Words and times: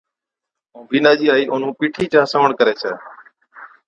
ائُون 0.73 0.83
بِينڏا 0.89 1.11
چِي 1.19 1.27
آئِي 1.33 1.43
اونَھُون 1.51 1.73
پِيٺِي 1.79 2.05
چا 2.13 2.21
سنوَڻ 2.31 2.51
ڪرَي 2.59 2.73
ڇَي 2.81 2.91